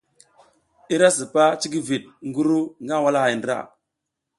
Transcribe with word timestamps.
I 0.93 0.95
ra 1.01 1.09
sipas 1.17 1.55
cikivid 1.61 2.03
ngi 2.27 2.41
ru 2.47 2.59
nag 2.87 3.01
walahay 3.03 3.35
ndra. 3.37 3.57